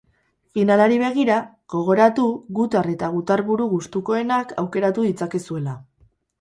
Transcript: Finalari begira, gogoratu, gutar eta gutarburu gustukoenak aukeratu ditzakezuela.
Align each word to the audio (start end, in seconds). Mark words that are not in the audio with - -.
Finalari 0.57 0.95
begira, 1.03 1.35
gogoratu, 1.73 2.25
gutar 2.61 2.91
eta 2.95 3.11
gutarburu 3.19 3.69
gustukoenak 3.77 4.59
aukeratu 4.67 5.09
ditzakezuela. 5.13 5.81